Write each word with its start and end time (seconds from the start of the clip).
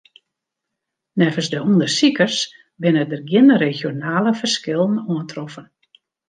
Neffens 1.19 1.47
de 1.51 1.59
ûndersikers 1.71 2.37
binne 2.81 3.03
der 3.11 3.21
gjin 3.29 3.49
regionale 3.65 4.31
ferskillen 4.39 4.93
oantroffen. 5.11 5.65